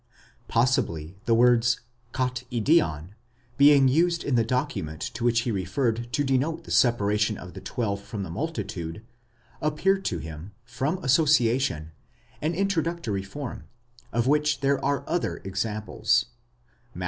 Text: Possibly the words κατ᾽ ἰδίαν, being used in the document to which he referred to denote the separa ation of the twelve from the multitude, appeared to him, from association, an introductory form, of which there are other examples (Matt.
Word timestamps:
Possibly 0.47 1.15
the 1.25 1.35
words 1.35 1.81
κατ᾽ 2.11 2.47
ἰδίαν, 2.63 3.09
being 3.55 3.87
used 3.87 4.23
in 4.23 4.33
the 4.33 4.43
document 4.43 4.99
to 4.99 5.23
which 5.23 5.41
he 5.41 5.51
referred 5.51 6.11
to 6.13 6.23
denote 6.23 6.63
the 6.63 6.71
separa 6.71 7.13
ation 7.13 7.37
of 7.37 7.53
the 7.53 7.61
twelve 7.61 8.01
from 8.01 8.23
the 8.23 8.31
multitude, 8.31 9.03
appeared 9.61 10.03
to 10.05 10.17
him, 10.17 10.53
from 10.63 10.97
association, 11.03 11.91
an 12.41 12.55
introductory 12.55 13.21
form, 13.21 13.65
of 14.11 14.25
which 14.25 14.61
there 14.61 14.83
are 14.83 15.03
other 15.07 15.37
examples 15.45 16.25
(Matt. 16.95 16.99